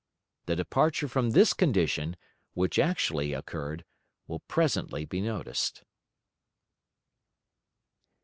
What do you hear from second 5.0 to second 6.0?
be noticed.